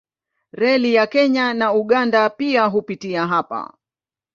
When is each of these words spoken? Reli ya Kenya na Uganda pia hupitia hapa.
Reli 0.51 0.93
ya 0.93 1.07
Kenya 1.07 1.53
na 1.53 1.73
Uganda 1.73 2.29
pia 2.29 2.65
hupitia 2.65 3.27
hapa. 3.27 3.73